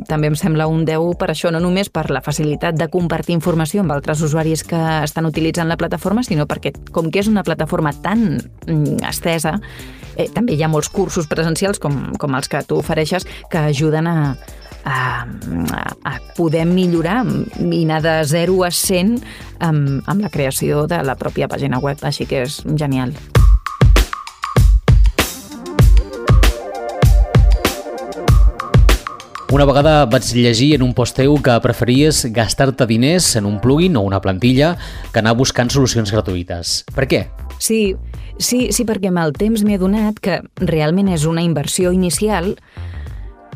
també 0.10 0.30
em 0.30 0.36
sembla 0.36 0.68
un 0.68 0.84
10 0.88 1.16
per 1.20 1.30
això, 1.32 1.52
no 1.54 1.62
només 1.64 1.90
per 1.90 2.10
la 2.12 2.24
facilitat 2.26 2.76
de 2.78 2.90
compartir 2.92 3.36
informació 3.38 3.84
amb 3.84 3.96
altres 3.96 4.22
usuaris 4.26 4.66
que 4.68 4.82
estan 5.04 5.28
utilitzant 5.30 5.70
la 5.72 5.80
plataforma, 5.80 6.24
sinó 6.24 6.48
per 6.48 6.55
perquè 6.56 6.74
com 6.96 7.12
que 7.12 7.22
és 7.22 7.30
una 7.32 7.44
plataforma 7.46 7.94
tan 8.04 8.40
mm, 8.40 9.04
estesa, 9.10 9.58
eh, 10.16 10.30
també 10.34 10.56
hi 10.56 10.64
ha 10.64 10.72
molts 10.72 10.90
cursos 10.90 11.30
presencials 11.32 11.82
com, 11.84 12.14
com 12.20 12.38
els 12.38 12.50
que 12.52 12.64
tu 12.68 12.80
ofereixes 12.82 13.28
que 13.52 13.68
ajuden 13.72 14.08
a, 14.08 14.18
a, 14.86 14.98
a 16.04 16.18
poder 16.38 16.66
millorar 16.70 17.24
i 17.26 17.84
anar 17.84 18.02
de 18.06 18.20
0 18.32 18.62
a 18.66 18.72
100 18.72 19.18
amb, 19.60 20.06
amb 20.06 20.22
la 20.22 20.32
creació 20.34 20.86
de 20.88 21.02
la 21.04 21.18
pròpia 21.20 21.52
pàgina 21.52 21.82
web, 21.84 22.02
així 22.04 22.30
que 22.30 22.46
és 22.46 22.62
genial. 22.78 23.16
Una 29.56 29.64
vegada 29.64 30.02
vaig 30.12 30.26
llegir 30.36 30.74
en 30.76 30.82
un 30.84 30.90
post 30.92 31.16
teu 31.16 31.38
que 31.40 31.54
preferies 31.64 32.26
gastar-te 32.36 32.84
diners 32.90 33.30
en 33.40 33.46
un 33.48 33.62
plugin 33.64 33.96
o 33.96 34.02
una 34.04 34.20
plantilla 34.20 34.74
que 35.14 35.22
anar 35.22 35.32
buscant 35.40 35.72
solucions 35.72 36.12
gratuïtes. 36.12 36.82
Per 36.92 37.06
què? 37.08 37.22
Sí, 37.64 37.96
sí, 38.36 38.60
sí 38.76 38.84
perquè 38.84 39.14
amb 39.14 39.22
el 39.24 39.32
temps 39.40 39.64
m'he 39.64 39.78
adonat 39.80 40.20
que 40.20 40.42
realment 40.60 41.08
és 41.16 41.24
una 41.24 41.46
inversió 41.48 41.96
inicial 41.96 42.58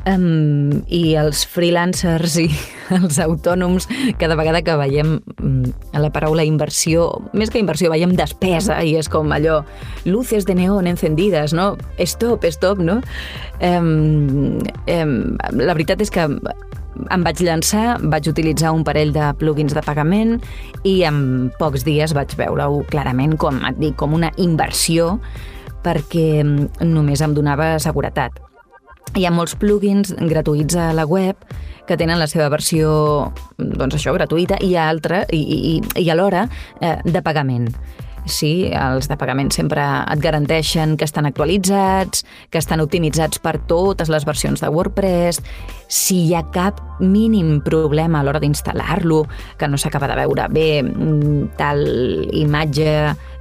Um, 0.10 0.82
I 0.88 1.13
els 1.20 1.44
freelancers 1.46 2.38
i 2.42 2.48
els 2.98 3.20
autònoms, 3.22 3.86
cada 4.18 4.38
vegada 4.39 4.62
que 4.66 4.78
veiem 4.80 5.18
um, 5.44 5.60
la 5.94 6.10
paraula 6.13 6.46
inversió, 6.48 7.10
més 7.38 7.51
que 7.54 7.62
inversió, 7.62 7.92
veiem 7.94 8.16
despesa 8.18 8.80
i 8.82 8.96
és 8.98 9.10
com 9.12 9.30
allò, 9.36 9.60
luces 10.08 10.48
de 10.48 10.56
neón 10.58 10.89
encendides, 10.89 11.54
no? 11.54 11.74
Stop, 12.00 12.48
stop, 12.50 12.82
no? 12.82 13.00
Um, 13.62 14.58
um, 14.88 15.16
la 15.60 15.78
veritat 15.78 16.01
és 16.01 16.13
que 16.16 16.25
em 16.25 17.24
vaig 17.24 17.44
llançar, 17.46 18.00
vaig 18.01 18.32
utilitzar 18.32 18.74
un 18.75 18.84
parell 18.88 19.13
de 19.16 19.30
plugins 19.39 19.75
de 19.78 19.84
pagament 19.86 20.38
i 20.88 21.00
en 21.08 21.51
pocs 21.60 21.86
dies 21.88 22.16
vaig 22.18 22.34
veure-ho 22.39 22.84
clarament 22.89 23.38
com, 23.39 23.62
et 23.70 23.80
dic, 23.80 23.96
com 24.00 24.18
una 24.18 24.34
inversió 24.42 25.18
perquè 25.86 26.44
només 26.44 27.22
em 27.24 27.36
donava 27.38 27.75
seguretat 27.80 28.49
hi 29.18 29.25
ha 29.25 29.32
molts 29.34 29.56
plugins 29.60 30.13
gratuïts 30.13 30.78
a 30.78 30.92
la 30.94 31.06
web 31.10 31.39
que 31.89 31.98
tenen 31.98 32.20
la 32.22 32.28
seva 32.30 32.51
versió, 32.54 32.89
doncs 33.58 33.98
això, 33.98 34.13
gratuïta, 34.13 34.60
i 34.62 34.75
altra, 34.78 35.24
i, 35.34 35.39
i, 35.42 35.74
i 36.04 36.12
alhora, 36.13 36.46
eh, 36.86 37.00
de 37.01 37.24
pagament. 37.25 37.72
Sí, 38.30 38.70
els 38.75 39.08
de 39.10 39.16
pagament 39.18 39.50
sempre 39.56 39.82
et 39.82 40.22
garanteixen 40.22 40.94
que 41.00 41.08
estan 41.08 41.25
actualitzats, 41.25 42.22
que 42.51 42.60
estan 42.62 42.84
optimitzats 42.84 43.42
per 43.42 43.56
totes 43.70 44.12
les 44.13 44.28
versions 44.28 44.62
de 44.62 44.70
WordPress. 44.70 45.42
Si 45.89 46.20
hi 46.28 46.36
ha 46.38 46.44
cap 46.54 46.84
mínim 47.00 47.58
problema 47.66 48.20
a 48.20 48.28
l'hora 48.28 48.42
d'instal·lar-lo, 48.44 49.24
que 49.58 49.72
no 49.72 49.80
s'acaba 49.82 50.12
de 50.12 50.20
veure 50.20 50.46
bé 50.54 50.70
mm, 50.84 51.56
tal 51.58 51.82
imatge, 52.38 52.94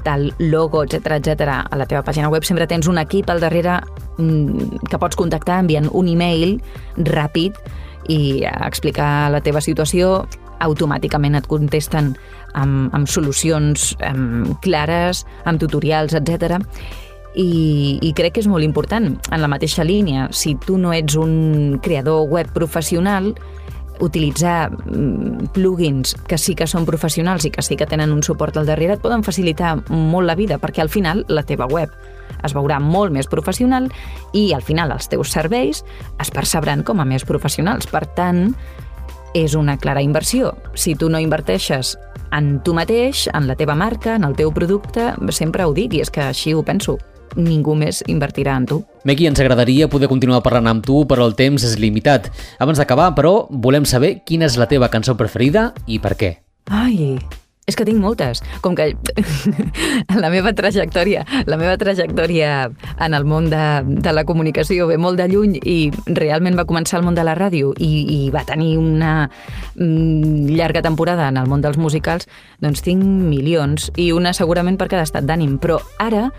tal 0.05 0.33
logo, 0.39 0.85
etc 0.85 1.19
etc 1.19 1.53
a 1.65 1.77
la 1.79 1.87
teva 1.87 2.05
pàgina 2.07 2.31
web, 2.33 2.47
sempre 2.47 2.67
tens 2.71 2.89
un 2.89 2.99
equip 2.99 3.31
al 3.31 3.41
darrere 3.43 3.81
mm, 4.19 4.85
que 4.91 5.01
pots 5.01 5.19
contactar 5.19 5.61
enviant 5.65 5.89
un 5.93 6.09
e-mail 6.09 6.59
ràpid 7.09 7.59
i 8.09 8.45
explicar 8.45 9.29
la 9.33 9.43
teva 9.45 9.61
situació 9.61 10.23
automàticament 10.65 11.39
et 11.39 11.47
contesten 11.47 12.15
amb, 12.59 12.95
amb 12.95 13.09
solucions 13.11 13.93
amb 14.05 14.57
clares, 14.65 15.25
amb 15.47 15.61
tutorials, 15.61 16.17
etc. 16.19 16.59
I, 17.39 17.99
I 18.03 18.13
crec 18.17 18.35
que 18.35 18.43
és 18.43 18.51
molt 18.51 18.67
important. 18.67 19.13
En 19.31 19.43
la 19.43 19.51
mateixa 19.51 19.87
línia, 19.87 20.29
si 20.33 20.57
tu 20.65 20.79
no 20.81 20.95
ets 20.97 21.19
un 21.21 21.79
creador 21.85 22.27
web 22.33 22.51
professional, 22.57 23.35
utilitzar 24.01 24.71
mm, 24.71 25.51
plugins 25.55 26.15
que 26.29 26.39
sí 26.39 26.55
que 26.59 26.69
són 26.71 26.87
professionals 26.89 27.47
i 27.49 27.53
que 27.55 27.63
sí 27.63 27.77
que 27.77 27.87
tenen 27.87 28.13
un 28.15 28.23
suport 28.23 28.57
al 28.57 28.69
darrere 28.69 28.97
et 28.97 29.05
poden 29.05 29.25
facilitar 29.27 29.77
molt 29.89 30.27
la 30.27 30.37
vida, 30.39 30.59
perquè 30.59 30.83
al 30.83 30.93
final 30.93 31.25
la 31.29 31.45
teva 31.47 31.69
web 31.71 31.93
es 32.45 32.55
veurà 32.55 32.79
molt 32.81 33.13
més 33.15 33.27
professional 33.27 33.89
i 34.37 34.53
al 34.55 34.63
final 34.63 34.93
els 34.95 35.09
teus 35.11 35.33
serveis 35.35 35.83
es 36.21 36.31
percebran 36.31 36.85
com 36.87 37.01
a 37.01 37.07
més 37.09 37.25
professionals. 37.27 37.89
Per 37.91 38.05
tant, 38.15 38.53
és 39.35 39.55
una 39.55 39.77
clara 39.77 40.03
inversió. 40.03 40.55
Si 40.75 40.95
tu 40.95 41.09
no 41.11 41.21
inverteixes 41.21 41.97
en 42.33 42.59
tu 42.65 42.75
mateix, 42.77 43.27
en 43.35 43.49
la 43.49 43.57
teva 43.57 43.75
marca, 43.75 44.17
en 44.17 44.25
el 44.25 44.37
teu 44.37 44.53
producte, 44.55 45.13
sempre 45.33 45.65
ho 45.65 45.75
dic 45.75 45.97
i 45.97 46.03
és 46.05 46.13
que 46.13 46.29
així 46.29 46.55
ho 46.55 46.65
penso 46.65 46.99
ningú 47.37 47.75
més 47.79 48.03
invertirà 48.07 48.57
en 48.61 48.69
tu. 48.71 48.81
Megui, 49.09 49.29
ens 49.31 49.41
agradaria 49.43 49.89
poder 49.91 50.11
continuar 50.11 50.43
parlant 50.45 50.71
amb 50.71 50.87
tu, 50.87 51.03
però 51.09 51.27
el 51.29 51.37
temps 51.39 51.65
és 51.65 51.79
limitat. 51.81 52.31
Abans 52.59 52.81
d'acabar, 52.81 53.11
però, 53.19 53.49
volem 53.51 53.89
saber 53.89 54.19
quina 54.29 54.49
és 54.49 54.59
la 54.61 54.71
teva 54.71 54.93
cançó 54.93 55.17
preferida 55.19 55.73
i 55.87 56.01
per 56.03 56.17
què. 56.19 56.33
Ai, 56.69 57.19
és 57.69 57.77
que 57.77 57.85
tinc 57.85 58.01
moltes. 58.01 58.41
Com 58.65 58.75
que 58.75 58.95
la 60.23 60.31
meva 60.33 60.55
trajectòria, 60.57 61.25
la 61.47 61.59
meva 61.61 61.77
trajectòria 61.81 62.71
en 63.05 63.15
el 63.15 63.27
món 63.29 63.51
de, 63.53 63.65
de 63.85 64.15
la 64.17 64.25
comunicació 64.29 64.89
ve 64.89 64.97
molt 64.97 65.21
de 65.21 65.29
lluny 65.29 65.59
i 65.61 65.77
realment 66.07 66.57
va 66.59 66.67
començar 66.69 66.99
al 66.99 67.05
món 67.07 67.19
de 67.19 67.27
la 67.29 67.37
ràdio 67.37 67.75
i, 67.77 67.93
i 68.09 68.21
va 68.33 68.47
tenir 68.49 68.79
una 68.81 69.13
mm, 69.77 70.49
llarga 70.57 70.83
temporada 70.83 71.29
en 71.29 71.37
el 71.37 71.51
món 71.51 71.61
dels 71.65 71.77
musicals, 71.77 72.25
doncs 72.65 72.83
tinc 72.87 73.05
milions 73.05 73.93
i 74.01 74.11
una 74.17 74.33
segurament 74.33 74.81
per 74.81 74.89
cada 74.89 75.05
estat 75.05 75.29
d'ànim. 75.29 75.59
Però 75.61 75.77
ara 76.01 76.31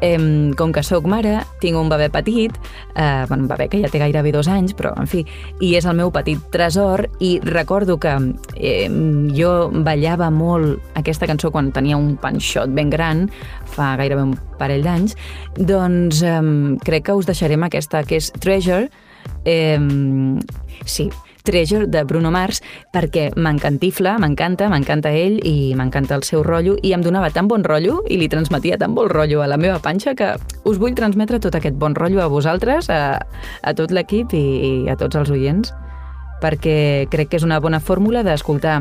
Eh, 0.00 0.50
com 0.58 0.72
que 0.72 0.82
sóc 0.82 1.06
mare, 1.08 1.38
tinc 1.62 1.78
un 1.78 1.88
bebè 1.88 2.10
petit, 2.12 2.56
eh, 2.94 3.24
bueno, 3.28 3.44
un 3.44 3.48
bebè 3.48 3.68
que 3.70 3.80
ja 3.80 3.88
té 3.88 3.98
gairebé 4.02 4.32
dos 4.32 4.48
anys, 4.48 4.74
però, 4.76 4.92
en 5.00 5.06
fi, 5.06 5.24
i 5.60 5.74
és 5.78 5.86
el 5.86 5.96
meu 5.96 6.10
petit 6.12 6.40
tresor, 6.52 7.06
i 7.20 7.38
recordo 7.44 7.98
que 7.98 8.12
eh, 8.56 8.90
jo 9.36 9.70
ballava 9.86 10.30
molt 10.30 10.82
aquesta 10.98 11.26
cançó 11.30 11.50
quan 11.54 11.72
tenia 11.72 11.96
un 11.96 12.16
panxot 12.20 12.74
ben 12.74 12.90
gran, 12.90 13.28
fa 13.76 13.94
gairebé 13.96 14.22
un 14.22 14.36
parell 14.58 14.84
d'anys, 14.84 15.16
doncs 15.56 16.22
eh, 16.22 16.40
crec 16.84 17.08
que 17.08 17.16
us 17.16 17.26
deixarem 17.26 17.64
aquesta, 17.64 18.04
que 18.04 18.20
és 18.20 18.32
Treasure, 18.40 18.90
Eh, 19.44 19.78
sí, 20.84 21.10
Treasure 21.44 21.86
de 21.86 22.02
Bruno 22.08 22.30
Mars 22.32 22.62
perquè 22.88 23.26
m'encantifla, 23.36 24.14
m'encanta, 24.16 24.70
m'encanta 24.72 25.10
ell 25.12 25.36
i 25.44 25.74
m'encanta 25.76 26.16
el 26.16 26.24
seu 26.24 26.40
rotllo 26.42 26.78
i 26.80 26.94
em 26.96 27.04
donava 27.04 27.28
tan 27.34 27.50
bon 27.50 27.66
rotllo 27.68 27.98
i 28.08 28.16
li 28.16 28.30
transmetia 28.32 28.78
tan 28.80 28.94
bon 28.96 29.10
rotllo 29.12 29.42
a 29.44 29.48
la 29.52 29.58
meva 29.60 29.76
panxa 29.84 30.14
que 30.16 30.30
us 30.64 30.80
vull 30.80 30.96
transmetre 30.96 31.42
tot 31.44 31.58
aquest 31.60 31.76
bon 31.76 31.92
rotllo 31.94 32.22
a 32.24 32.30
vosaltres, 32.32 32.88
a, 32.88 33.20
a 33.60 33.74
tot 33.76 33.92
l'equip 33.92 34.32
i, 34.32 34.44
i 34.70 34.72
a 34.88 34.96
tots 34.96 35.20
els 35.20 35.34
oients 35.36 35.74
perquè 36.40 36.78
crec 37.12 37.28
que 37.28 37.36
és 37.36 37.44
una 37.44 37.60
bona 37.60 37.80
fórmula 37.80 38.24
d'escoltar 38.24 38.80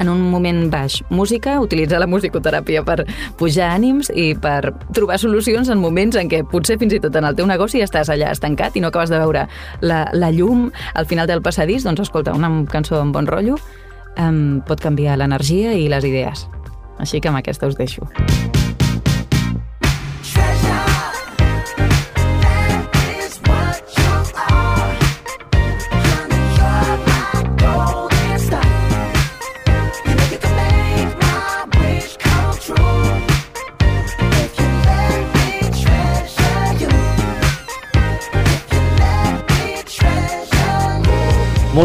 en 0.00 0.10
un 0.12 0.20
moment 0.30 0.66
baix 0.72 1.00
música, 1.10 1.58
utilitzar 1.60 2.00
la 2.02 2.10
musicoteràpia 2.10 2.84
per 2.86 3.04
pujar 3.38 3.70
ànims 3.76 4.10
i 4.14 4.32
per 4.34 4.74
trobar 4.96 5.18
solucions 5.22 5.70
en 5.72 5.80
moments 5.80 6.18
en 6.20 6.30
què 6.32 6.42
potser 6.50 6.78
fins 6.80 6.96
i 6.96 7.00
tot 7.02 7.16
en 7.16 7.28
el 7.28 7.38
teu 7.38 7.48
negoci 7.48 7.82
estàs 7.84 8.10
allà 8.12 8.32
estancat 8.34 8.76
i 8.76 8.84
no 8.84 8.92
acabes 8.92 9.12
de 9.12 9.20
veure 9.22 9.46
la, 9.80 10.04
la 10.12 10.30
llum 10.34 10.70
al 10.94 11.06
final 11.06 11.28
del 11.30 11.42
passadís, 11.42 11.84
doncs 11.86 12.06
escolta, 12.08 12.34
una 12.36 12.52
cançó 12.70 13.00
amb 13.00 13.14
bon 13.16 13.28
rotllo 13.28 13.58
um, 14.18 14.60
pot 14.66 14.80
canviar 14.82 15.18
l'energia 15.20 15.74
i 15.76 15.88
les 15.92 16.04
idees. 16.08 16.46
Així 16.98 17.20
que 17.20 17.32
amb 17.32 17.42
aquesta 17.42 17.68
us 17.68 17.76
deixo. 17.78 18.08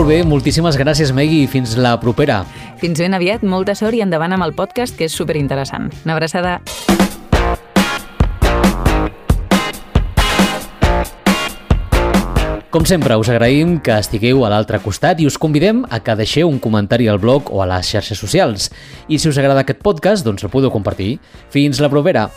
Molt 0.01 0.09
bé, 0.09 0.23
moltíssimes 0.25 0.79
gràcies, 0.81 1.11
Megui, 1.13 1.43
i 1.45 1.47
fins 1.47 1.75
la 1.77 1.91
propera. 2.01 2.39
Fins 2.81 2.97
ben 2.97 3.13
aviat, 3.13 3.43
molta 3.45 3.75
sort 3.77 3.93
i 3.93 3.99
endavant 4.01 4.33
amb 4.33 4.47
el 4.47 4.55
podcast, 4.57 4.95
que 4.97 5.05
és 5.05 5.13
superinteressant. 5.13 5.91
Una 6.07 6.15
abraçada. 6.15 6.55
Com 12.73 12.89
sempre, 12.89 13.13
us 13.21 13.29
agraïm 13.29 13.77
que 13.85 13.93
estigueu 14.01 14.41
a 14.41 14.49
l'altre 14.49 14.81
costat 14.81 15.21
i 15.21 15.29
us 15.29 15.37
convidem 15.37 15.85
a 15.85 16.01
que 16.01 16.17
deixeu 16.17 16.49
un 16.49 16.57
comentari 16.57 17.05
al 17.05 17.21
blog 17.21 17.53
o 17.53 17.61
a 17.61 17.69
les 17.69 17.93
xarxes 17.93 18.17
socials. 18.17 18.71
I 19.05 19.21
si 19.21 19.29
us 19.29 19.37
agrada 19.37 19.61
aquest 19.61 19.85
podcast, 19.85 20.25
doncs 20.25 20.41
el 20.41 20.49
podeu 20.49 20.73
compartir. 20.73 21.19
Fins 21.53 21.77
la 21.77 21.93
propera! 21.93 22.31